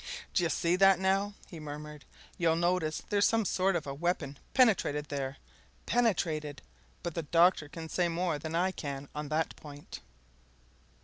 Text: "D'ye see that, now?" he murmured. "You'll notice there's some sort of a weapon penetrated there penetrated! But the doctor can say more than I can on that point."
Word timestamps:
"D'ye 0.33 0.47
see 0.47 0.75
that, 0.77 0.97
now?" 0.97 1.35
he 1.47 1.59
murmured. 1.59 2.05
"You'll 2.35 2.55
notice 2.55 3.03
there's 3.09 3.27
some 3.27 3.45
sort 3.45 3.75
of 3.75 3.85
a 3.85 3.93
weapon 3.93 4.39
penetrated 4.55 5.09
there 5.09 5.37
penetrated! 5.85 6.63
But 7.03 7.13
the 7.13 7.21
doctor 7.21 7.69
can 7.69 7.87
say 7.87 8.07
more 8.07 8.39
than 8.39 8.55
I 8.55 8.71
can 8.71 9.09
on 9.13 9.29
that 9.29 9.55
point." 9.55 9.99